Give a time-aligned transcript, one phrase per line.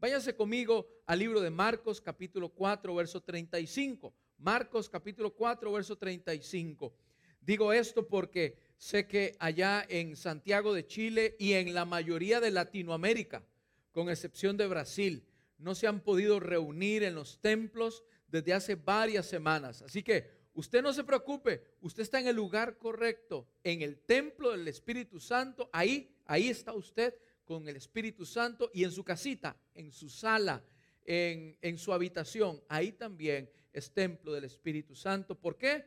[0.00, 4.14] Váyase conmigo al libro de Marcos capítulo 4, verso 35.
[4.38, 6.94] Marcos capítulo 4, verso 35.
[7.42, 12.50] Digo esto porque sé que allá en Santiago de Chile y en la mayoría de
[12.50, 13.44] Latinoamérica,
[13.92, 15.22] con excepción de Brasil,
[15.58, 19.82] no se han podido reunir en los templos desde hace varias semanas.
[19.82, 24.52] Así que usted no se preocupe, usted está en el lugar correcto, en el templo
[24.52, 27.14] del Espíritu Santo, ahí, ahí está usted
[27.50, 30.62] con el Espíritu Santo y en su casita, en su sala,
[31.04, 35.34] en, en su habitación, ahí también es templo del Espíritu Santo.
[35.34, 35.84] ¿Por qué?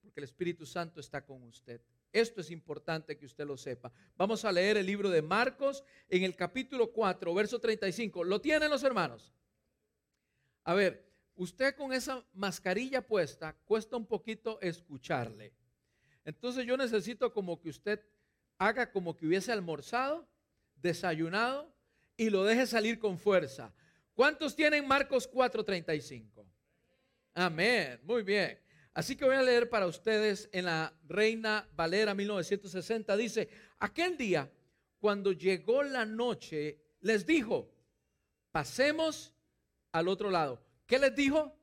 [0.00, 1.80] Porque el Espíritu Santo está con usted.
[2.12, 3.92] Esto es importante que usted lo sepa.
[4.16, 8.22] Vamos a leer el libro de Marcos en el capítulo 4, verso 35.
[8.22, 9.34] ¿Lo tienen los hermanos?
[10.62, 15.56] A ver, usted con esa mascarilla puesta, cuesta un poquito escucharle.
[16.24, 18.00] Entonces yo necesito como que usted
[18.58, 20.30] haga como que hubiese almorzado,
[20.80, 21.74] desayunado
[22.16, 23.72] y lo deje salir con fuerza.
[24.14, 26.46] ¿Cuántos tienen Marcos 4:35?
[27.34, 28.60] Amén, muy bien.
[28.92, 33.16] Así que voy a leer para ustedes en la Reina Valera 1960.
[33.16, 34.52] Dice, aquel día,
[34.98, 37.72] cuando llegó la noche, les dijo,
[38.50, 39.32] pasemos
[39.92, 40.62] al otro lado.
[40.86, 41.56] ¿Qué les dijo?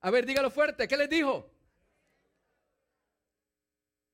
[0.00, 1.48] A ver, dígalo fuerte, ¿qué les dijo?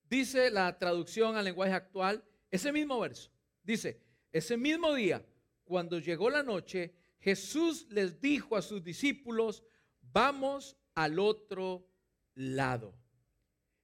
[0.03, 3.31] Dice la traducción al lenguaje actual, ese mismo verso.
[3.69, 5.23] Dice, ese mismo día,
[5.63, 9.61] cuando llegó la noche, Jesús les dijo a sus discípulos,
[10.01, 11.87] vamos al otro
[12.33, 12.95] lado.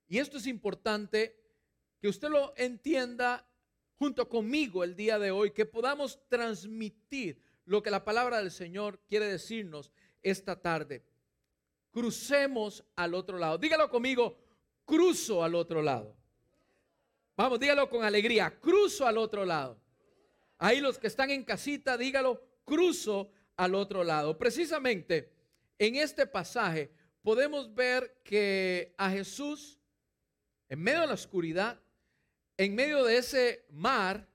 [0.07, 1.39] Y esto es importante
[1.99, 3.47] que usted lo entienda
[3.93, 8.99] junto conmigo el día de hoy, que podamos transmitir lo que la palabra del Señor
[9.07, 9.91] quiere decirnos
[10.23, 11.05] esta tarde.
[11.91, 13.59] Crucemos al otro lado.
[13.59, 14.35] Dígalo conmigo,
[14.83, 16.17] cruzo al otro lado.
[17.37, 19.77] Vamos, dígalo con alegría, cruzo al otro lado.
[20.57, 24.37] Ahí los que están en casita, dígalo, cruzo al otro lado.
[24.37, 25.33] Precisamente
[25.77, 29.79] en este pasaje podemos ver que a Jesús,
[30.69, 31.77] en medio de la oscuridad,
[32.55, 34.29] en medio de ese mar,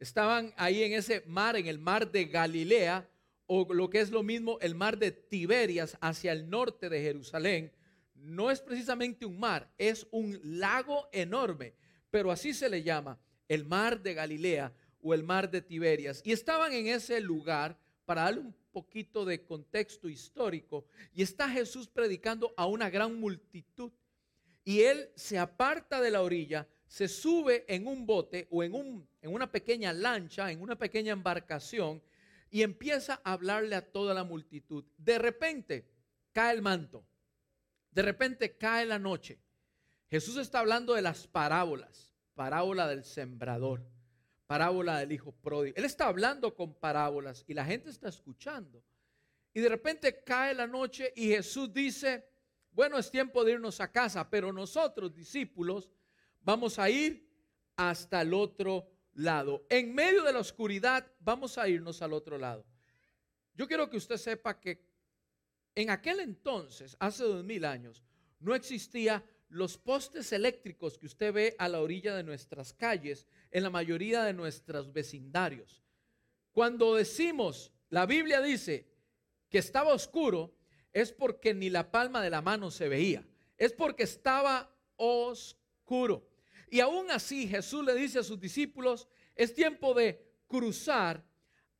[0.00, 3.08] estaban ahí en ese mar, en el mar de Galilea,
[3.46, 7.72] o lo que es lo mismo, el mar de Tiberias hacia el norte de Jerusalén.
[8.14, 11.74] No es precisamente un mar, es un lago enorme,
[12.10, 14.72] pero así se le llama, el mar de Galilea
[15.02, 16.22] o el mar de Tiberias.
[16.24, 21.88] Y estaban en ese lugar, para darle un poquito de contexto histórico, y está Jesús
[21.88, 23.92] predicando a una gran multitud.
[24.64, 29.08] Y él se aparta de la orilla, se sube en un bote o en, un,
[29.22, 32.02] en una pequeña lancha, en una pequeña embarcación,
[32.50, 34.84] y empieza a hablarle a toda la multitud.
[34.98, 35.86] De repente
[36.32, 37.04] cae el manto,
[37.92, 39.38] de repente cae la noche.
[40.10, 43.82] Jesús está hablando de las parábolas, parábola del sembrador
[44.50, 45.76] parábola del hijo pródigo.
[45.76, 48.82] Él está hablando con parábolas y la gente está escuchando.
[49.54, 52.28] Y de repente cae la noche y Jesús dice,
[52.72, 55.88] bueno, es tiempo de irnos a casa, pero nosotros, discípulos,
[56.40, 57.30] vamos a ir
[57.76, 59.64] hasta el otro lado.
[59.68, 62.66] En medio de la oscuridad, vamos a irnos al otro lado.
[63.54, 64.84] Yo quiero que usted sepa que
[65.76, 68.02] en aquel entonces, hace dos mil años,
[68.40, 73.64] no existía los postes eléctricos que usted ve a la orilla de nuestras calles, en
[73.64, 75.82] la mayoría de nuestros vecindarios.
[76.52, 78.88] Cuando decimos, la Biblia dice
[79.48, 80.54] que estaba oscuro,
[80.92, 83.26] es porque ni la palma de la mano se veía,
[83.58, 86.28] es porque estaba oscuro.
[86.68, 91.24] Y aún así Jesús le dice a sus discípulos, es tiempo de cruzar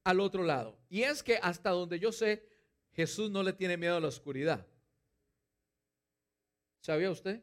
[0.02, 0.78] al otro lado.
[0.88, 2.48] Y es que hasta donde yo sé,
[2.92, 4.66] Jesús no le tiene miedo a la oscuridad.
[6.80, 7.42] ¿Sabía usted?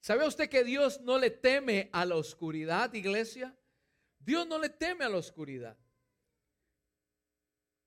[0.00, 3.54] ¿Sabe usted que Dios no le teme a la oscuridad, iglesia?
[4.18, 5.76] Dios no le teme a la oscuridad.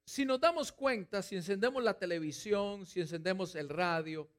[0.05, 4.29] Si nos damos cuenta, si encendemos la televisión, si encendemos el radio,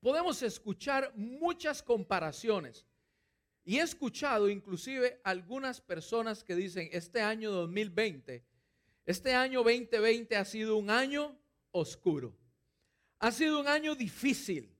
[0.00, 2.86] podemos escuchar muchas comparaciones.
[3.64, 8.44] Y he escuchado inclusive algunas personas que dicen, este año 2020,
[9.06, 11.38] este año 2020 ha sido un año
[11.72, 12.36] oscuro.
[13.18, 14.74] Ha sido un año difícil.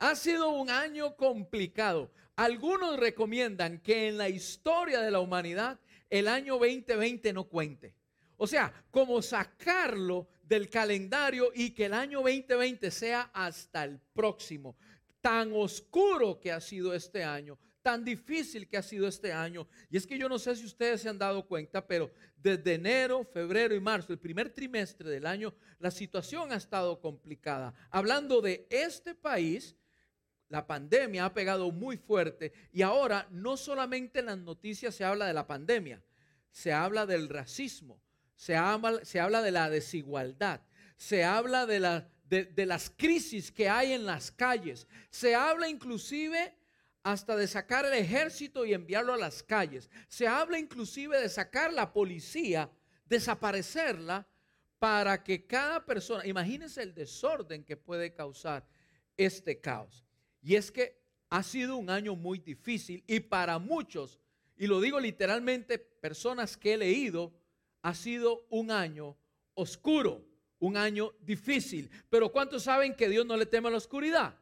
[0.00, 2.10] Ha sido un año complicado.
[2.34, 7.94] Algunos recomiendan que en la historia de la humanidad el año 2020 no cuente.
[8.38, 14.74] O sea, como sacarlo del calendario y que el año 2020 sea hasta el próximo.
[15.20, 19.68] Tan oscuro que ha sido este año, tan difícil que ha sido este año.
[19.90, 23.22] Y es que yo no sé si ustedes se han dado cuenta, pero desde enero,
[23.22, 27.74] febrero y marzo, el primer trimestre del año, la situación ha estado complicada.
[27.90, 29.76] Hablando de este país,
[30.50, 35.26] la pandemia ha pegado muy fuerte y ahora no solamente en las noticias se habla
[35.26, 36.02] de la pandemia,
[36.50, 38.02] se habla del racismo,
[38.34, 40.60] se habla, se habla de la desigualdad,
[40.96, 46.56] se habla de, la, de, las crisis que hay en las calles, se habla inclusive
[47.04, 49.88] hasta de sacar el ejército y enviarlo a las calles.
[50.08, 52.70] Se habla inclusive de sacar la policía,
[53.06, 54.26] desaparecerla,
[54.78, 58.66] para que cada persona, imagínense el desorden que puede causar
[59.16, 60.04] este caos.
[60.42, 64.18] Y es que ha sido un año muy difícil y para muchos,
[64.56, 67.32] y lo digo literalmente, personas que he leído,
[67.82, 69.16] ha sido un año
[69.54, 70.24] oscuro,
[70.58, 71.90] un año difícil.
[72.08, 74.34] Pero ¿cuántos saben que Dios no le teme a la oscuridad?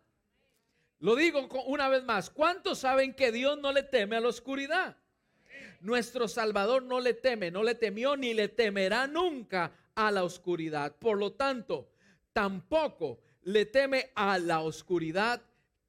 [1.01, 4.97] Lo digo una vez más, ¿cuántos saben que Dios no le teme a la oscuridad?
[5.81, 10.97] Nuestro Salvador no le teme, no le temió ni le temerá nunca a la oscuridad.
[10.97, 11.89] Por lo tanto,
[12.33, 15.41] tampoco le teme a la oscuridad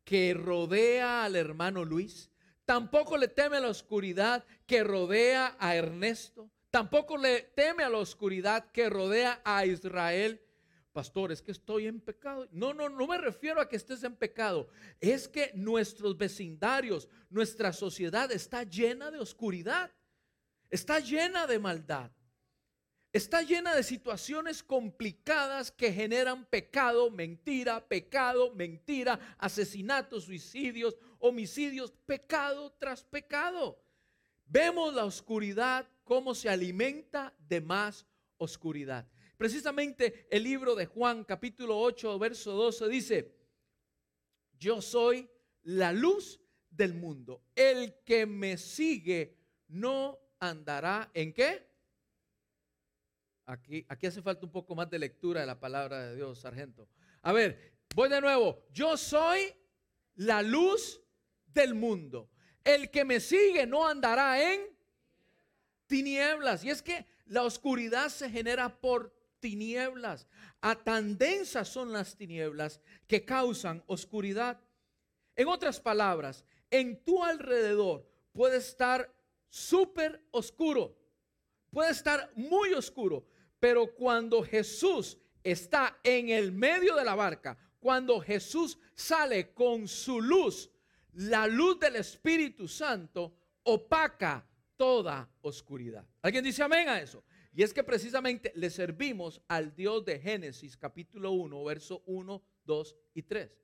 [0.09, 2.31] que rodea al hermano Luis.
[2.65, 6.49] Tampoco le teme a la oscuridad que rodea a Ernesto.
[6.71, 10.41] Tampoco le teme a la oscuridad que rodea a Israel.
[10.93, 12.47] Pastor, es que estoy en pecado.
[12.51, 14.69] No, no, no me refiero a que estés en pecado.
[14.99, 19.91] Es que nuestros vecindarios, nuestra sociedad está llena de oscuridad.
[20.71, 22.09] Está llena de maldad.
[23.11, 32.71] Está llena de situaciones complicadas que generan pecado, mentira, pecado, mentira, asesinatos, suicidios, homicidios, pecado
[32.77, 33.83] tras pecado.
[34.45, 38.05] Vemos la oscuridad cómo se alimenta de más
[38.37, 39.07] oscuridad.
[39.37, 43.35] Precisamente el libro de Juan capítulo 8 verso 12 dice,
[44.59, 45.27] yo soy
[45.63, 46.39] la luz
[46.69, 47.41] del mundo.
[47.55, 49.35] El que me sigue
[49.67, 51.68] no andará en qué?
[53.49, 56.87] Aquí, hace falta un poco más de lectura de la palabra de Dios, sargento.
[57.23, 58.63] A ver, voy de nuevo.
[58.71, 59.51] Yo soy
[60.17, 61.01] la luz
[61.47, 62.29] del mundo.
[62.63, 64.61] El que me sigue no andará en
[65.87, 66.63] tinieblas.
[66.63, 70.27] Y es que la oscuridad se genera por tinieblas.
[70.61, 74.61] A tan densas son las tinieblas que causan oscuridad.
[75.35, 79.11] En otras palabras, en tu alrededor puede estar
[79.49, 80.95] súper oscuro,
[81.71, 83.25] puede estar muy oscuro,
[83.59, 90.21] pero cuando Jesús está en el medio de la barca, cuando Jesús sale con su
[90.21, 90.69] luz,
[91.13, 94.45] la luz del Espíritu Santo opaca
[94.75, 96.07] toda oscuridad.
[96.21, 97.23] ¿Alguien dice amén a eso?
[97.53, 102.95] Y es que precisamente le servimos al Dios de Génesis capítulo 1, verso 1, 2
[103.15, 103.57] y 3.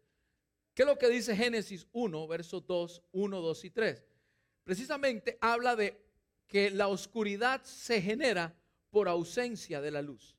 [0.74, 4.04] ¿Qué es lo que dice Génesis 1, verso 2, 1, 2 y 3?
[4.64, 6.04] Precisamente habla de
[6.48, 8.54] que la oscuridad se genera
[8.96, 10.38] por ausencia de la luz.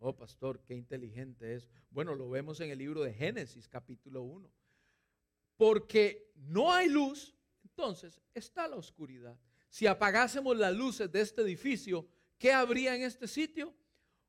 [0.00, 1.66] Oh, pastor, qué inteligente es.
[1.88, 4.52] Bueno, lo vemos en el libro de Génesis capítulo 1.
[5.56, 9.34] Porque no hay luz, entonces está la oscuridad.
[9.70, 12.06] Si apagásemos las luces de este edificio,
[12.36, 13.74] ¿qué habría en este sitio?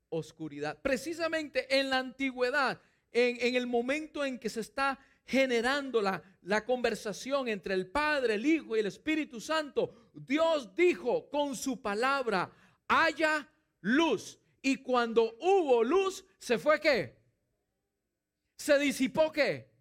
[0.08, 0.82] Oscuridad.
[0.82, 2.82] Precisamente en la antigüedad,
[3.12, 8.46] en, el momento en que se está generando la, la conversación entre el Padre, el
[8.46, 12.50] Hijo y el Espíritu Santo, Dios dijo con su palabra,
[12.92, 13.50] haya
[13.80, 14.38] luz.
[14.62, 17.18] Y cuando hubo luz, ¿se fue qué?
[18.58, 19.72] ¿Se disipó qué?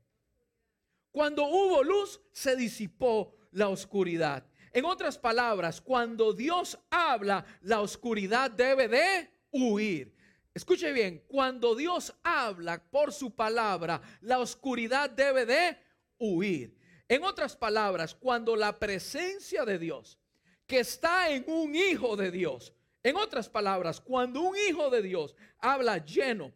[1.10, 4.46] Cuando hubo luz, se disipó la oscuridad.
[4.72, 10.14] En otras palabras, cuando Dios habla, la oscuridad debe de huir.
[10.54, 15.76] Escuche bien, cuando Dios habla por su palabra, la oscuridad debe de
[16.18, 16.78] huir.
[17.08, 20.16] En otras palabras, cuando la presencia de Dios,
[20.64, 25.34] que está en un hijo de Dios, en otras palabras, cuando un hijo de Dios
[25.58, 26.52] habla lleno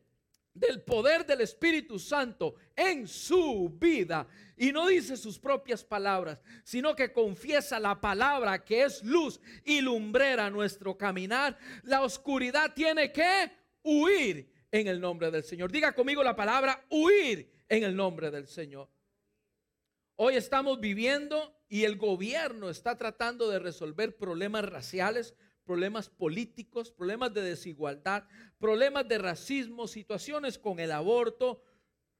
[0.54, 6.94] del poder del Espíritu Santo en su vida y no dice sus propias palabras, sino
[6.94, 13.50] que confiesa la palabra que es luz y lumbrera nuestro caminar, la oscuridad tiene que
[13.82, 15.72] huir en el nombre del Señor.
[15.72, 18.88] Diga conmigo la palabra huir en el nombre del Señor.
[20.16, 27.32] Hoy estamos viviendo y el gobierno está tratando de resolver problemas raciales, problemas políticos, problemas
[27.34, 28.24] de desigualdad,
[28.58, 31.62] problemas de racismo, situaciones con el aborto,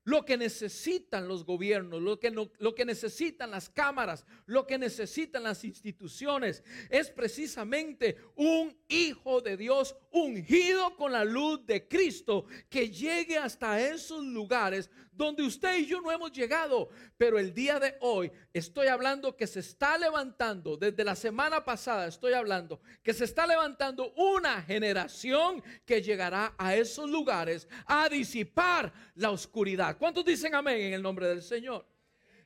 [0.04, 5.42] lo que necesitan los gobiernos, lo que, lo que necesitan las cámaras, lo que necesitan
[5.42, 12.90] las instituciones, es precisamente un hijo de Dios ungido con la luz de Cristo que
[12.90, 16.88] llegue hasta esos lugares donde usted y yo no hemos llegado.
[17.16, 22.06] Pero el día de hoy estoy hablando que se está levantando, desde la semana pasada
[22.06, 28.92] estoy hablando, que se está levantando una generación que llegará a esos lugares a disipar
[29.14, 29.96] la oscuridad.
[29.98, 31.86] ¿Cuántos dicen amén en el nombre del Señor?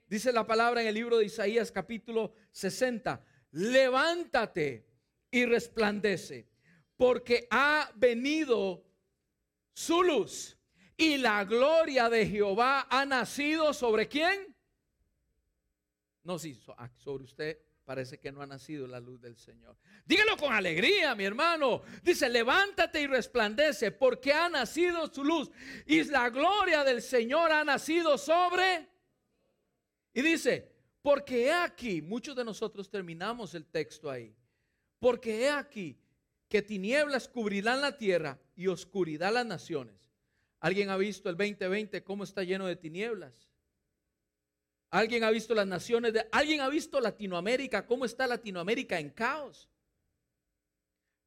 [0.06, 3.22] Dice la palabra en el libro de Isaías capítulo 60,
[3.52, 4.86] levántate
[5.30, 6.48] y resplandece
[6.98, 8.84] porque ha venido
[9.72, 10.57] su luz
[10.98, 14.54] y la gloria de Jehová ha nacido sobre quién?
[16.24, 19.78] No, sí, ah, sobre usted parece que no ha nacido la luz del Señor.
[20.04, 21.82] Dígalo con alegría, mi hermano.
[22.02, 25.50] Dice, levántate y resplandece porque ha nacido su luz
[25.86, 28.88] y la gloria del Señor ha nacido sobre.
[30.12, 34.34] Y dice, porque he aquí, muchos de nosotros terminamos el texto ahí,
[34.98, 35.96] porque he aquí
[36.48, 40.07] que tinieblas cubrirán la tierra y oscuridad las naciones.
[40.60, 43.48] ¿Alguien ha visto el 2020 cómo está lleno de tinieblas?
[44.90, 46.26] ¿Alguien ha visto las naciones de...
[46.32, 47.86] ¿Alguien ha visto Latinoamérica?
[47.86, 49.68] ¿Cómo está Latinoamérica en caos?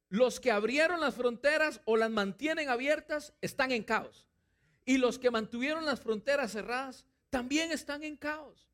[0.08, 4.28] Los que abrieron las fronteras o las mantienen abiertas están en caos.
[4.84, 8.68] Y los que mantuvieron las fronteras cerradas también están en caos.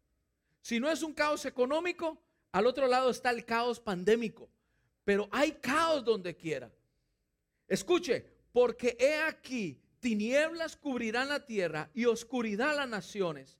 [0.63, 4.49] Si no es un caos económico, al otro lado está el caos pandémico.
[5.05, 6.73] Pero hay caos donde quiera.
[7.69, 13.59] Escuche, porque he aquí, tinieblas cubrirán la tierra y oscuridad las naciones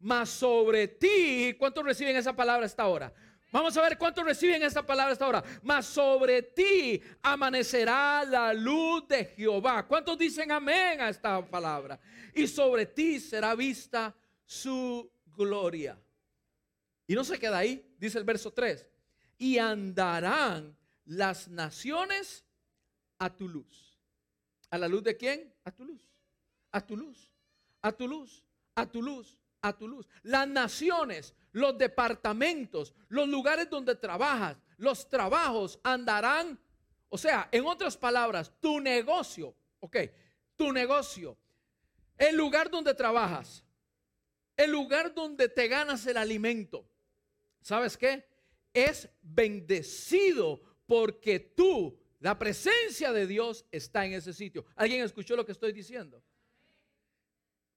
[0.00, 3.12] mas sobre ti, ¿cuántos reciben esa palabra esta hora?
[3.50, 5.42] Vamos a ver cuántos reciben esa palabra esta hora.
[5.62, 9.86] Mas sobre ti amanecerá la luz de Jehová.
[9.86, 11.98] ¿Cuántos dicen amén a esta palabra?
[12.34, 14.14] Y sobre ti será vista
[14.44, 15.98] su gloria.
[17.06, 18.86] Y no se queda ahí, dice el verso 3.
[19.38, 20.76] Y andarán
[21.06, 22.44] las naciones
[23.18, 23.87] a tu luz.
[24.70, 25.54] ¿A la luz de quién?
[25.64, 26.02] A tu luz.
[26.72, 27.32] A tu luz.
[27.82, 28.44] A tu luz.
[28.74, 30.06] A tu luz a tu luz.
[30.22, 36.58] Las naciones, los departamentos, los lugares donde trabajas, los trabajos andarán,
[37.08, 39.96] o sea, en otras palabras, tu negocio, ok,
[40.56, 41.36] tu negocio,
[42.16, 43.64] el lugar donde trabajas,
[44.56, 46.88] el lugar donde te ganas el alimento,
[47.60, 48.26] ¿sabes qué?
[48.72, 54.64] Es bendecido porque tú, la presencia de Dios está en ese sitio.
[54.74, 56.22] ¿Alguien escuchó lo que estoy diciendo?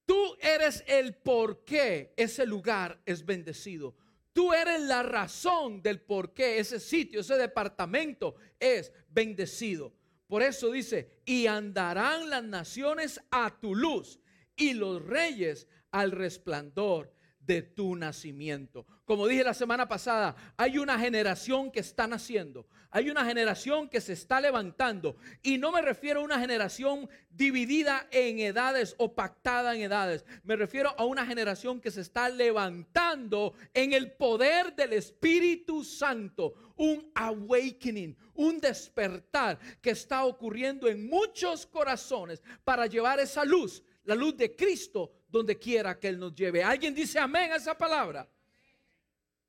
[0.06, 3.96] Tú eres el por qué ese lugar es bendecido.
[4.34, 9.94] Tú eres la razón del por qué ese sitio, ese departamento es bendecido.
[10.28, 14.20] Por eso dice, y andarán las naciones a tu luz
[14.56, 17.14] y los reyes al resplandor
[17.46, 18.86] de tu nacimiento.
[19.06, 24.00] Como dije la semana pasada, hay una generación que está naciendo, hay una generación que
[24.00, 25.18] se está levantando.
[25.42, 30.56] Y no me refiero a una generación dividida en edades o pactada en edades, me
[30.56, 37.12] refiero a una generación que se está levantando en el poder del Espíritu Santo, un
[37.16, 44.36] awakening, un despertar que está ocurriendo en muchos corazones para llevar esa luz, la luz
[44.38, 46.64] de Cristo donde quiera que Él nos lleve.
[46.64, 48.30] ¿Alguien dice amén a esa palabra?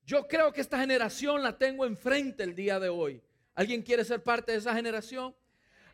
[0.05, 3.23] Yo creo que esta generación la tengo enfrente el día de hoy.
[3.55, 5.35] ¿Alguien quiere ser parte de esa generación?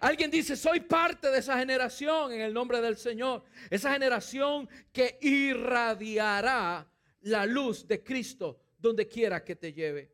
[0.00, 3.42] Alguien dice, soy parte de esa generación en el nombre del Señor.
[3.68, 6.88] Esa generación que irradiará
[7.23, 10.12] la luz de Cristo donde quiera que te lleve.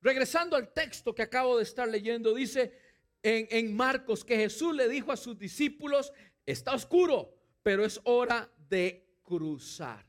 [0.00, 2.72] Regresando al texto que acabo de estar leyendo, dice
[3.22, 6.12] en, en Marcos que Jesús le dijo a sus discípulos,
[6.46, 7.37] está oscuro,
[7.68, 10.02] pero es hora de cruzar.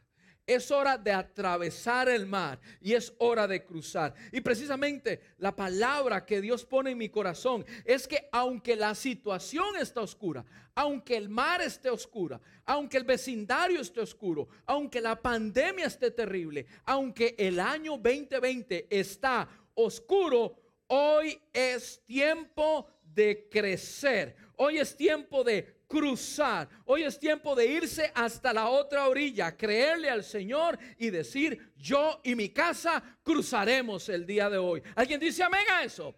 [0.48, 4.14] Es hora de atravesar el mar y es hora de cruzar.
[4.32, 9.76] Y precisamente la palabra que Dios pone en mi corazón es que aunque la situación
[9.76, 15.88] está oscura, aunque el mar esté oscura, aunque el vecindario esté oscuro, aunque la pandemia
[15.88, 20.56] esté terrible, aunque el año 2020 está oscuro,
[20.88, 24.38] hoy es tiempo de crecer.
[24.56, 26.70] Hoy es tiempo de cruzar.
[26.86, 32.22] Hoy es tiempo de irse hasta la otra orilla, creerle al Señor y decir, yo
[32.24, 34.82] y mi casa cruzaremos el día de hoy.
[34.96, 36.16] ¿Alguien dice amén a eso?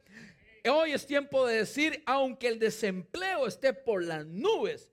[0.70, 4.92] Hoy es tiempo de decir, aunque el desempleo esté por las nubes,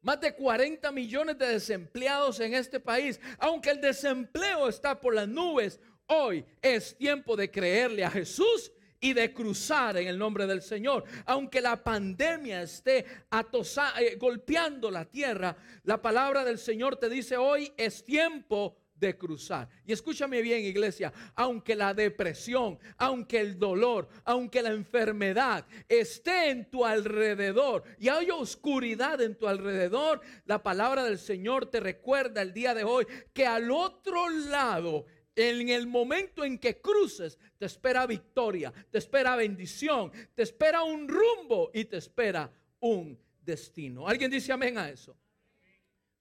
[0.00, 5.26] más de 40 millones de desempleados en este país, aunque el desempleo está por las
[5.26, 8.70] nubes, hoy es tiempo de creerle a Jesús
[9.06, 11.04] y de cruzar en el nombre del Señor.
[11.26, 17.72] Aunque la pandemia esté eh, golpeando la tierra, la palabra del Señor te dice hoy
[17.76, 19.68] es tiempo de cruzar.
[19.84, 26.68] Y escúchame bien, iglesia, aunque la depresión, aunque el dolor, aunque la enfermedad esté en
[26.68, 32.52] tu alrededor y hay oscuridad en tu alrededor, la palabra del Señor te recuerda el
[32.52, 35.04] día de hoy que al otro lado
[35.36, 41.06] en el momento en que cruces, te espera victoria, te espera bendición, te espera un
[41.06, 42.50] rumbo y te espera
[42.80, 44.08] un destino.
[44.08, 45.14] ¿Alguien dice amén a eso?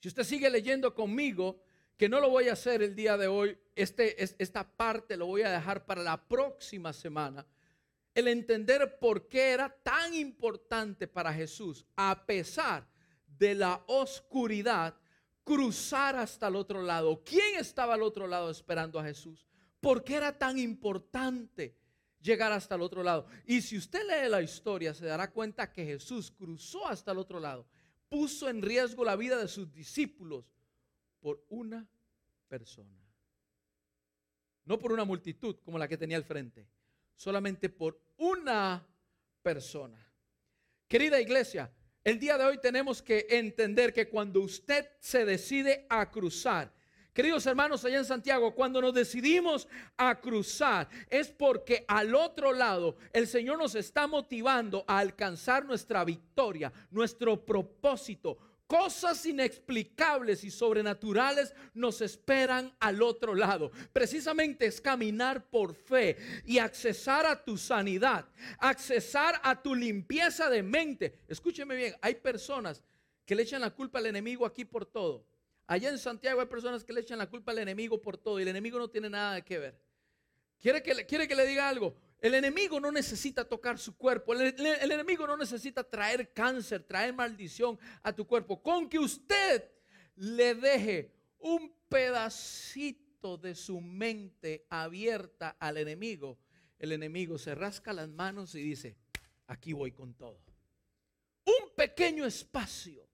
[0.02, 1.64] Si usted sigue leyendo conmigo,
[1.98, 5.44] que no lo voy a hacer el día de hoy, este, esta parte lo voy
[5.44, 7.46] a dejar para la próxima semana.
[8.14, 12.88] el entender por qué era tan importante para Jesús, a pesar
[13.28, 14.96] de la oscuridad,
[15.46, 17.24] cruzar hasta el otro lado.
[17.24, 19.48] ¿Quién estaba al otro lado esperando a Jesús?
[19.80, 21.78] ¿Por qué era tan importante
[22.20, 23.28] llegar hasta el otro lado?
[23.46, 27.40] Y si usted lee la historia, se dará cuenta que Jesús cruzó hasta el otro
[27.40, 27.68] lado,
[28.10, 30.52] puso en riesgo la vida de sus discípulos
[31.22, 31.88] por una
[32.48, 33.00] persona.
[34.66, 36.68] No por una multitud como la que tenía al frente,
[37.16, 38.84] solamente por una
[39.44, 40.04] persona.
[40.88, 41.72] Querida iglesia,
[42.06, 46.72] el día de hoy tenemos que entender que cuando usted se decide a cruzar,
[47.12, 52.96] queridos hermanos allá en Santiago, cuando nos decidimos a cruzar, es porque al otro lado
[53.12, 61.54] el Señor nos está motivando a alcanzar nuestra victoria, nuestro propósito, Cosas inexplicables y sobrenaturales
[61.76, 63.72] nos esperan al otro lado.
[63.94, 70.64] Precisamente es caminar por fe y accesar a tu sanidad, accesar a tu limpieza de
[70.64, 71.20] mente.
[71.28, 72.82] Escúcheme bien, hay personas
[73.24, 75.26] que le echan la culpa al enemigo aquí por todo.
[75.68, 78.44] Allá en Santiago hay personas que le echan la culpa al enemigo por todo y
[78.44, 79.80] el enemigo no tiene nada que ver.
[80.60, 81.96] ¿Quiere que le, quiere que le diga algo?
[82.26, 84.34] El enemigo no necesita tocar su cuerpo.
[84.34, 84.42] El,
[84.92, 88.64] enemigo no necesita traer cáncer, traer maldición a tu cuerpo.
[88.64, 89.70] Con que usted
[90.16, 96.40] le deje un pedacito de su mente abierta al enemigo,
[96.80, 98.98] el enemigo se rasca las manos y dice,
[99.46, 100.42] aquí voy con todo.
[101.46, 103.08] Un pequeño espacio.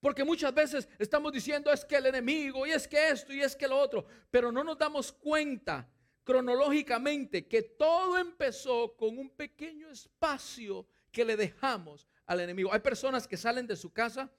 [0.00, 3.56] Porque muchas veces estamos diciendo es que el enemigo y es que esto y es
[3.56, 5.88] que lo otro, pero no nos damos cuenta
[6.24, 12.72] cronológicamente que todo empezó con un pequeño espacio que le dejamos al enemigo.
[12.72, 14.32] Hay personas que salen de su casa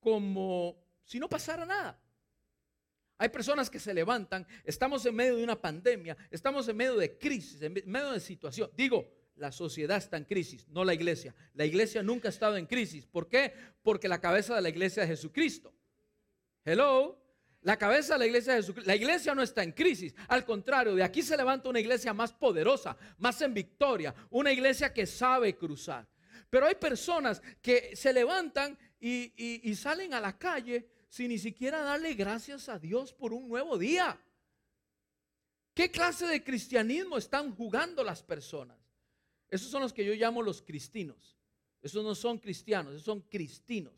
[0.00, 2.00] como si no pasara nada.
[3.18, 7.18] Hay personas que se levantan, estamos en medio de una pandemia, estamos en medio de
[7.18, 8.70] crisis, en medio de situación.
[8.76, 11.34] Digo, la sociedad está en crisis, no la iglesia.
[11.54, 13.06] La iglesia nunca ha estado en crisis.
[13.06, 13.52] ¿Por qué?
[13.82, 15.74] Porque la cabeza de la iglesia es Jesucristo.
[16.64, 17.25] Hello.
[17.66, 18.88] La cabeza de la iglesia de Jesucristo.
[18.88, 20.14] La iglesia no está en crisis.
[20.28, 24.14] Al contrario, de aquí se levanta una iglesia más poderosa, más en victoria.
[24.30, 26.06] Una iglesia que sabe cruzar.
[26.48, 32.14] Pero hay personas que se levantan y, salen a la calle sin ni siquiera darle
[32.14, 34.16] gracias a Dios por un nuevo día.
[35.74, 38.78] ¿Qué clase de cristianismo están jugando las personas?
[39.48, 41.36] Esos son los que yo llamo los cristinos.
[41.82, 43.92] Esos no son cristianos, esos son cristinos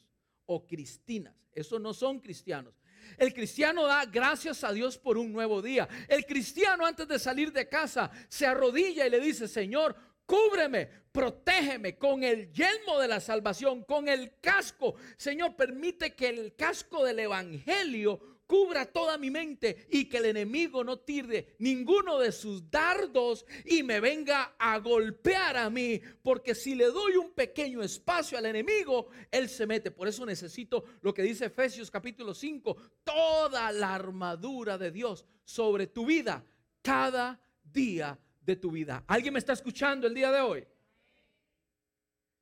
[0.47, 1.35] o cristinas.
[1.53, 2.73] Esos no son cristianos.
[3.17, 5.89] El cristiano da gracias a Dios por un nuevo día.
[6.09, 11.97] El cristiano antes de salir de casa se arrodilla y le dice, Señor, cúbreme, protégeme
[11.97, 14.95] con el yelmo de la salvación, con el casco.
[15.17, 20.83] Señor, permite que el casco del Evangelio cubra toda mi mente y que el enemigo
[20.83, 26.75] no tire ninguno de sus dardos y me venga a golpear a mí, porque si
[26.75, 29.91] le doy un pequeño espacio al enemigo, él se mete.
[29.91, 35.87] Por eso necesito lo que dice Efesios capítulo 5, toda la armadura de Dios sobre
[35.87, 36.43] tu vida,
[36.81, 39.05] cada día de tu vida.
[39.07, 40.67] ¿Alguien me está escuchando el día de hoy?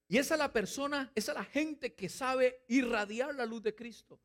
[0.07, 3.75] Y esa es la persona, esa es la gente que sabe irradiar la luz de
[3.75, 4.21] Cristo.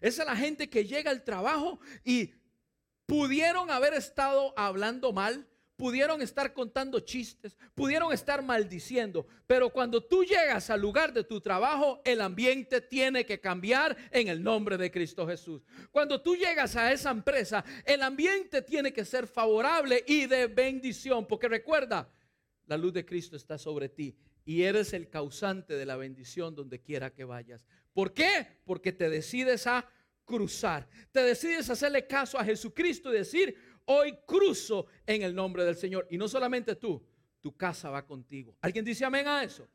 [0.00, 2.32] Esa es la gente que llega al trabajo y
[3.06, 10.24] pudieron haber estado hablando mal, pudieron estar contando chistes, pudieron estar maldiciendo, pero cuando tú
[10.24, 14.90] llegas al lugar de tu trabajo, el ambiente tiene que cambiar en el nombre de
[14.90, 15.62] Cristo Jesús.
[15.90, 21.26] Cuando tú llegas a esa empresa, el ambiente tiene que ser favorable y de bendición,
[21.26, 22.08] porque recuerda,
[22.66, 26.80] la luz de Cristo está sobre ti y eres el causante de la bendición donde
[26.80, 27.66] quiera que vayas.
[27.94, 28.46] ¿Por qué?
[28.66, 29.88] Porque te decides a
[30.24, 30.86] cruzar.
[31.12, 35.76] Te decides a hacerle caso a Jesucristo y decir, hoy cruzo en el nombre del
[35.76, 36.06] Señor.
[36.10, 37.02] Y no solamente tú,
[37.40, 38.56] tu casa va contigo.
[38.60, 39.68] ¿Alguien dice amén a eso?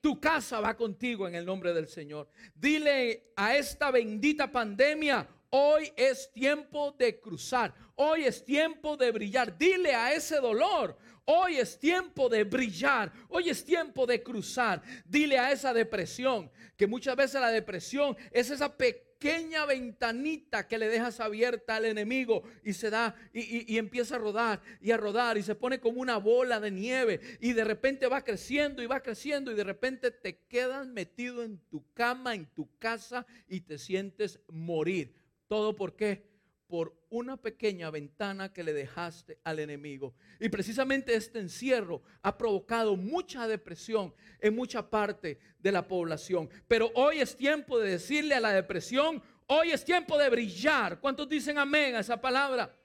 [0.00, 2.28] Tu casa va contigo en el nombre del Señor.
[2.54, 7.72] Dile a esta bendita pandemia, hoy es tiempo de cruzar.
[7.94, 9.56] Hoy es tiempo de brillar.
[9.56, 13.10] Dile a ese dolor, Hoy es tiempo de brillar.
[13.28, 14.82] Hoy es tiempo de cruzar.
[15.06, 20.88] Dile a esa depresión, que muchas veces la depresión es esa pequeña ventanita que le
[20.88, 25.42] dejas abierta al enemigo y se da y, empieza a rodar y a rodar y
[25.42, 29.50] se pone como una bola de nieve y de repente va creciendo y va creciendo
[29.50, 34.40] y de repente te quedas metido en tu cama, en tu casa y te sientes
[34.48, 35.23] morir.
[35.48, 36.34] ¿Todo por qué?
[36.66, 40.14] por una pequeña ventana que le dejaste al enemigo.
[40.40, 46.48] Y precisamente este encierro ha provocado mucha depresión en mucha parte de la población.
[46.66, 51.00] Pero hoy es tiempo de decirle a la depresión, hoy es tiempo de brillar.
[51.00, 52.76] ¿Cuántos dicen amén a esa palabra?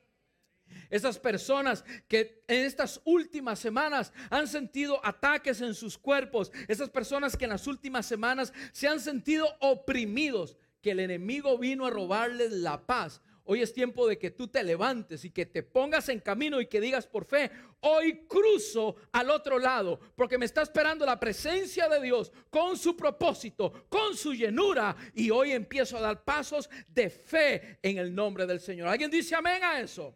[0.90, 6.52] Esas personas que en estas últimas semanas han sentido ataques en sus cuerpos.
[6.68, 10.58] Esas personas que en las últimas semanas se han sentido oprimidos.
[10.82, 13.22] Que el enemigo vino a robarles la paz.
[13.52, 16.68] Hoy es tiempo de que tú te levantes y que te pongas en camino y
[16.68, 21.90] que digas por fe, hoy cruzo al otro lado, porque me está esperando la presencia
[21.90, 27.10] de Dios con su propósito, con su llenura, y hoy empiezo a dar pasos de
[27.10, 28.88] fe en el nombre del Señor.
[28.88, 30.16] ¿Alguien dice amén a eso?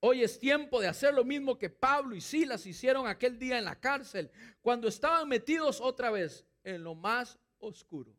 [0.00, 3.64] Hoy es tiempo de hacer lo mismo que Pablo y Silas hicieron aquel día en
[3.64, 8.12] la cárcel, cuando estaban metidos otra vez en lo más oscuro.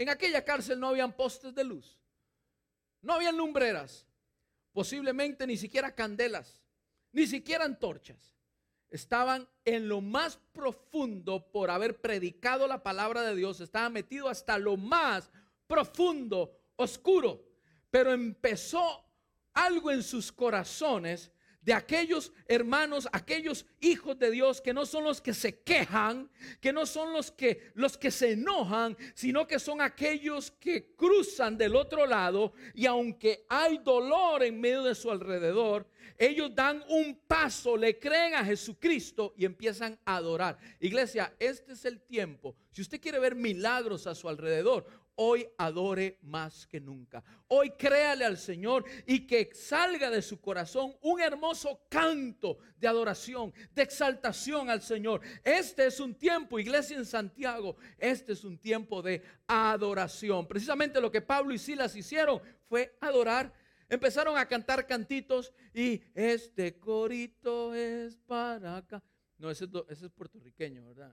[0.00, 1.98] En aquella cárcel no habían postes de luz.
[3.02, 4.06] No había lumbreras,
[4.72, 6.62] posiblemente ni siquiera candelas,
[7.12, 8.34] ni siquiera antorchas.
[8.88, 13.60] Estaban en lo más profundo por haber predicado la palabra de Dios.
[13.60, 15.30] Estaban metidos hasta lo más
[15.66, 17.44] profundo, oscuro.
[17.90, 19.04] Pero empezó
[19.52, 21.30] algo en sus corazones
[21.62, 26.72] de aquellos hermanos, aquellos hijos de Dios que no son los que se quejan, que
[26.72, 31.76] no son los que los que se enojan, sino que son aquellos que cruzan del
[31.76, 35.86] otro lado y aunque hay dolor en medio de su alrededor,
[36.18, 40.58] ellos dan un paso, le creen a Jesucristo y empiezan a adorar.
[40.80, 42.56] Iglesia, este es el tiempo.
[42.70, 44.86] Si usted quiere ver milagros a su alrededor,
[45.22, 47.22] hoy adore más que nunca.
[47.48, 53.52] Hoy créale al Señor y que salga de su corazón un hermoso canto de adoración,
[53.74, 55.20] de exaltación al Señor.
[55.44, 60.48] Este es un tiempo, iglesia en Santiago, este es un tiempo de adoración.
[60.48, 63.52] Precisamente lo que Pablo y Silas hicieron fue adorar.
[63.90, 69.02] Empezaron a cantar cantitos y este corito es para acá.
[69.36, 71.12] No, ese, ese es puertorriqueño, ¿verdad?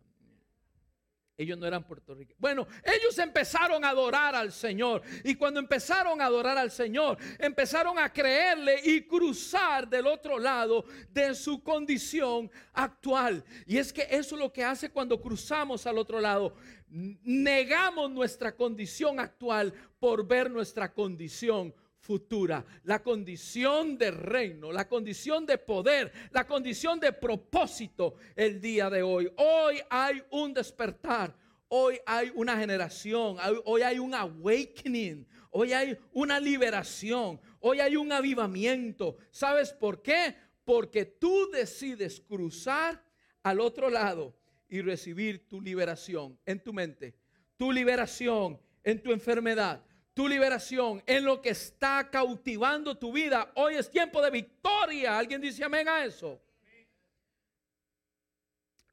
[1.38, 2.40] Ellos no eran puertorriqueños.
[2.40, 5.04] Bueno, ellos empezaron a adorar al Señor.
[5.24, 10.86] Y cuando empezaron a adorar al Señor, empezaron a creerle y cruzar del otro lado
[11.12, 13.44] de su condición actual.
[13.68, 16.56] Y es que eso es lo que hace cuando cruzamos al otro lado.
[16.90, 21.74] Negamos nuestra condición actual por ver nuestra condición
[22.08, 28.90] futura, la condición de reino, la condición de poder, la condición de propósito el día
[28.90, 29.30] de hoy.
[29.36, 31.36] Hoy hay un despertar,
[31.68, 38.10] hoy hay una generación, hoy hay un awakening, hoy hay una liberación, hoy hay un
[38.10, 39.18] avivamiento.
[39.30, 40.34] ¿Sabes por qué?
[40.64, 43.04] Porque tú decides cruzar
[43.44, 44.34] al otro lado
[44.70, 47.16] y recibir tu liberación en tu mente,
[47.58, 49.84] tu liberación en tu enfermedad,
[50.18, 53.52] tu liberación, en lo que está cautivando tu vida.
[53.54, 55.16] Hoy es tiempo de victoria.
[55.16, 56.42] ¿Alguien dice amén a eso?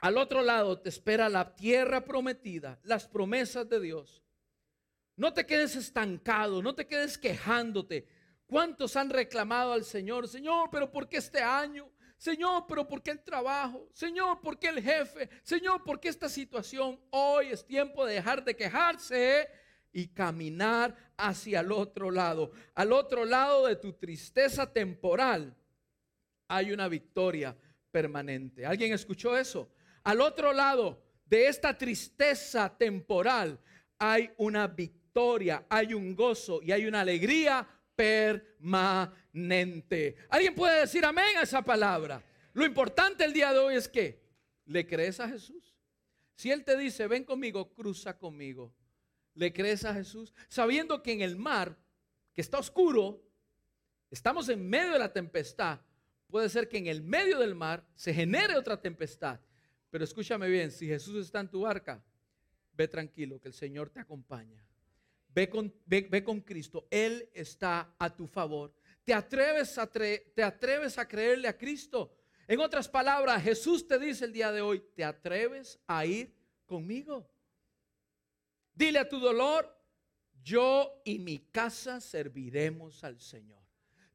[0.00, 4.22] Al otro lado te espera la tierra prometida, las promesas de Dios.
[5.16, 8.06] No te quedes estancado, no te quedes quejándote.
[8.44, 10.28] ¿Cuántos han reclamado al Señor?
[10.28, 11.90] Señor, pero ¿por qué este año?
[12.18, 13.88] Señor, pero ¿por qué el trabajo?
[13.94, 15.30] Señor, ¿por qué el jefe?
[15.42, 17.00] Señor, ¿por qué esta situación?
[17.08, 19.63] Hoy es tiempo de dejar de quejarse
[19.94, 22.50] y caminar hacia el otro lado.
[22.74, 25.56] Al otro lado de tu tristeza temporal
[26.48, 27.56] hay una victoria
[27.90, 28.66] permanente.
[28.66, 29.70] ¿Alguien escuchó eso?
[30.02, 33.58] Al otro lado de esta tristeza temporal
[33.96, 39.06] hay una victoria, hay un gozo y hay una alegría permanente.
[40.28, 42.20] ¿Alguien puede decir amén a esa palabra?
[42.52, 44.20] Lo importante el día de hoy es que
[44.66, 45.72] le crees a Jesús.
[46.34, 48.74] Si Él te dice, ven conmigo, cruza conmigo
[49.34, 50.32] ¿Le crees a Jesús?
[50.48, 51.76] Sabiendo que en el mar,
[52.32, 53.22] que está oscuro,
[54.10, 55.80] estamos en medio de la tempestad.
[56.28, 59.40] Puede ser que en el medio del mar se genere otra tempestad.
[59.90, 62.02] Pero escúchame bien, si Jesús está en tu barca,
[62.72, 64.64] ve tranquilo, que el Señor te acompaña.
[65.28, 68.72] Ve con, ve, con Cristo, Él está a tu favor.
[69.04, 72.16] ¿Te atreves, a ¿Te atreves a creerle a Cristo?
[72.46, 76.34] En otras palabras, Jesús te dice el día de hoy, ¿te atreves a ir
[76.66, 77.28] conmigo?
[78.74, 79.72] Dile a tu dolor,
[80.42, 83.62] yo y mi casa serviremos al Señor.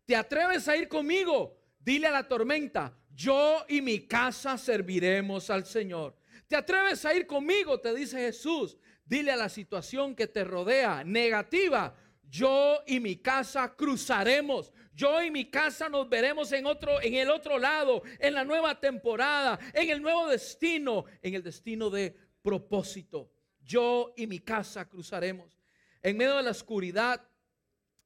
[0.06, 1.58] ¿Te atreves a ir conmigo?
[1.80, 6.16] Dile a la tormenta, yo y mi casa serviremos al Señor.
[6.48, 7.80] ¿Te atreves a ir conmigo?
[7.80, 8.78] Te dice Jesús.
[9.06, 11.96] Dile a la situación que te rodea, negativa,
[12.30, 14.72] yo y mi casa cruzaremos.
[14.94, 18.80] Yo y mi casa nos veremos en otro en el otro lado, en la nueva
[18.80, 23.32] temporada, en el nuevo destino, en el destino de propósito
[23.70, 25.62] yo y mi casa cruzaremos.
[26.02, 27.22] En medio de la oscuridad,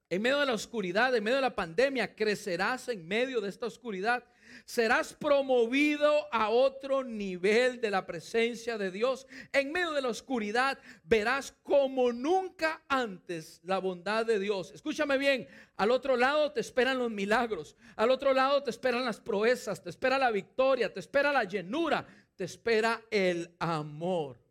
[0.09, 3.65] en medio de la oscuridad, en medio de la pandemia, crecerás en medio de esta
[3.65, 4.23] oscuridad.
[4.65, 9.25] Serás promovido a otro nivel de la presencia de Dios.
[9.51, 14.71] En medio de la oscuridad verás como nunca antes la bondad de Dios.
[14.75, 15.47] Escúchame bien,
[15.77, 19.89] al otro lado te esperan los milagros, al otro lado te esperan las proezas, te
[19.89, 24.42] espera la victoria, te espera la llenura, te espera el amor.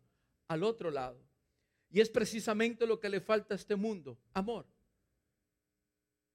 [0.53, 1.19] Al otro lado.
[1.89, 4.67] Y es precisamente lo que le falta a este mundo, amor.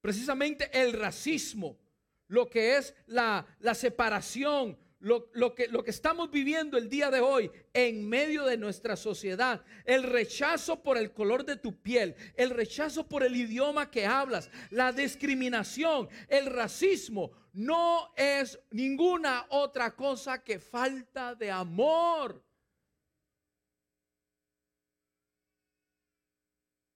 [0.01, 1.79] Precisamente el racismo,
[2.27, 7.49] lo que es la, separación, lo, que, lo que estamos viviendo el día de hoy
[7.73, 13.07] en medio de nuestra sociedad, el rechazo por el color de tu piel, el rechazo
[13.07, 20.59] por el idioma que hablas, la discriminación, el racismo, no es ninguna otra cosa que
[20.59, 22.48] falta de amor.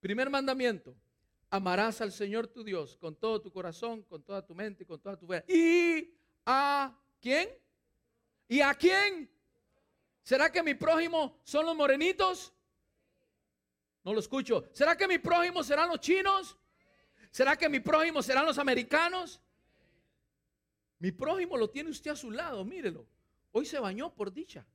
[0.04, 0.94] Primer mandamiento,
[1.50, 5.16] amarás al Señor tu Dios con todo tu corazón, con toda tu mente con toda
[5.16, 5.46] tu fe.
[5.48, 6.14] ¿Y
[6.46, 7.48] a quién?
[8.50, 9.32] ¿Y a quién?
[10.22, 12.52] ¿Será que mi prójimo son los morenitos?
[14.04, 14.68] No lo escucho.
[14.74, 16.58] ¿Será que mi prójimo serán los chinos?
[17.32, 19.40] ¿Será que mi prójimo serán los americanos?
[21.00, 23.08] Mi prójimo lo tiene usted a su lado, mírelo.
[23.54, 24.68] Hoy se bañó por dicha.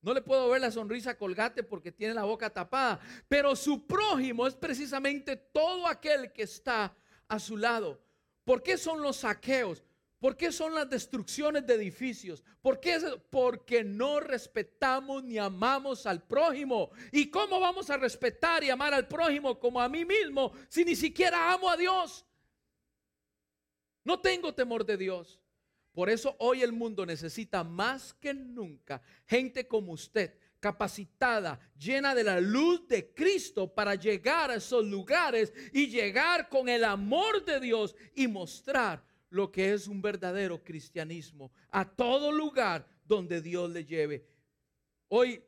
[0.00, 3.00] No le puedo ver la sonrisa colgate porque tiene la boca tapada.
[3.28, 6.94] Pero su prójimo es precisamente todo aquel que está
[7.26, 8.00] a su lado.
[8.44, 9.82] ¿Por qué son los saqueos?
[10.20, 12.42] ¿Por qué son las destrucciones de edificios?
[12.60, 12.98] ¿Por qué?
[13.30, 16.90] Porque no respetamos ni amamos al prójimo.
[17.12, 20.96] ¿Y cómo vamos a respetar y amar al prójimo como a mí mismo si ni
[20.96, 22.24] siquiera amo a Dios?
[24.02, 25.40] No tengo temor de Dios.
[25.98, 32.22] Por eso hoy el mundo necesita más que nunca gente como usted, capacitada, llena de
[32.22, 37.58] la luz de Cristo para llegar a esos lugares y llegar con el amor de
[37.58, 43.84] Dios y mostrar lo que es un verdadero cristianismo a todo lugar donde Dios le
[43.84, 44.24] lleve.
[45.08, 45.42] Hoy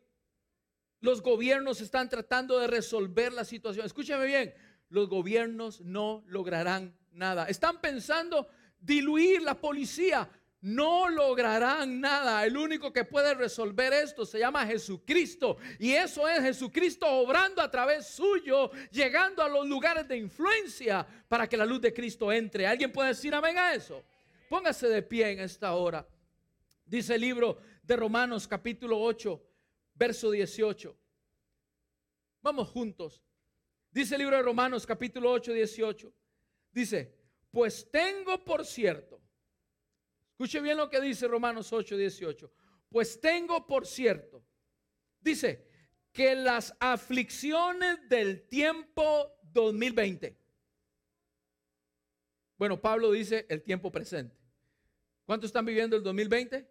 [0.99, 3.87] los gobiernos están tratando de resolver la situación.
[3.87, 4.53] Escúcheme bien,
[4.89, 7.45] los gobiernos no lograrán nada.
[7.45, 8.49] Están pensando
[8.81, 10.29] diluir la policía
[10.63, 12.45] no lograrán nada.
[12.45, 15.57] El único que puede resolver esto se llama Jesucristo.
[15.79, 21.49] Y eso es Jesucristo obrando a través suyo, llegando a los lugares de influencia para
[21.49, 22.67] que la luz de Cristo entre.
[22.67, 24.05] ¿Alguien puede decir amén a eso?
[24.49, 26.07] Póngase de pie en esta hora.
[26.85, 29.41] Dice el libro de Romanos capítulo 8,
[29.95, 30.97] verso 18.
[32.43, 33.23] Vamos juntos.
[33.91, 36.13] Dice el libro de Romanos capítulo 8, 18.
[36.73, 37.15] Dice,
[37.51, 39.20] pues tengo por cierto
[40.41, 42.51] Escuche bien lo que dice Romanos 8, 18.
[42.89, 44.43] Pues tengo por cierto,
[45.21, 45.69] dice,
[46.13, 50.35] que las aflicciones del tiempo 2020.
[52.57, 54.35] Bueno, Pablo dice el tiempo presente.
[55.27, 56.67] ¿Cuántos están viviendo el 2020?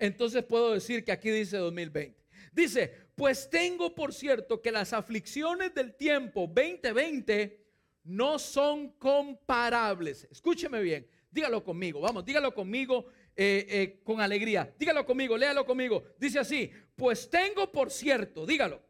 [0.00, 2.26] Entonces puedo decir que aquí dice 2020.
[2.50, 7.64] Dice, pues tengo por cierto que las aflicciones del tiempo 2020
[8.02, 10.26] no son comparables.
[10.28, 13.04] Escúcheme bien, Dígalo conmigo, vamos, dígalo conmigo
[13.36, 14.72] eh, eh, con alegría.
[14.78, 16.02] Dígalo conmigo, léalo conmigo.
[16.18, 18.80] Dice así, pues tengo por cierto, dígalo,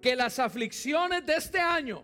[0.00, 2.02] que las aflicciones de este año,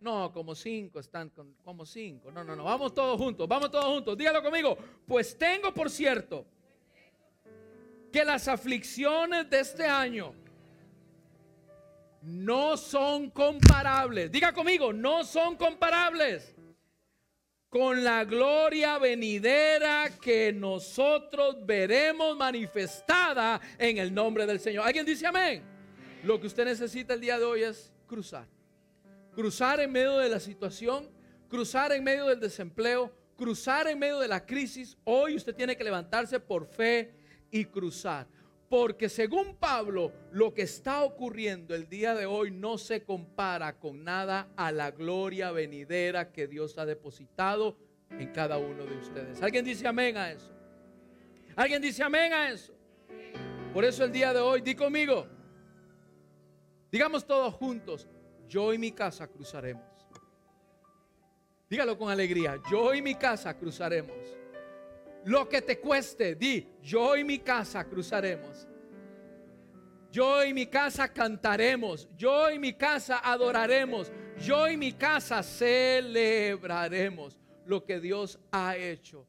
[0.00, 1.32] no, como cinco, están
[1.64, 5.72] como cinco, no, no, no, vamos todos juntos, vamos todos juntos, dígalo conmigo, pues tengo
[5.72, 6.44] por cierto
[8.12, 10.34] que las aflicciones de este año
[12.20, 14.30] no son comparables.
[14.30, 16.59] Diga conmigo, no son comparables
[17.70, 24.84] con la gloria venidera que nosotros veremos manifestada en el nombre del Señor.
[24.84, 25.62] ¿Alguien dice amén?
[26.24, 28.46] Lo que usted necesita el día de hoy es cruzar.
[29.32, 31.08] Cruzar en medio de la situación,
[31.48, 34.98] cruzar en medio del desempleo, cruzar en medio de la crisis.
[35.04, 37.14] Hoy usted tiene que levantarse por fe
[37.52, 38.26] y cruzar.
[38.70, 44.04] Porque según Pablo, lo que está ocurriendo el día de hoy no se compara con
[44.04, 47.76] nada a la gloria venidera que Dios ha depositado
[48.10, 49.42] en cada uno de ustedes.
[49.42, 50.52] ¿Alguien dice amén a eso?
[51.56, 52.72] ¿Alguien dice amén a eso?
[53.74, 55.26] Por eso el día de hoy, di conmigo,
[56.92, 58.06] digamos todos juntos,
[58.48, 59.82] yo y mi casa cruzaremos.
[61.68, 64.39] Dígalo con alegría, yo y mi casa cruzaremos.
[65.24, 68.66] Lo que te cueste, di, yo y mi casa cruzaremos.
[70.10, 72.08] Yo y mi casa cantaremos.
[72.16, 74.10] Yo y mi casa adoraremos.
[74.38, 79.26] Yo y mi casa celebraremos lo que Dios ha hecho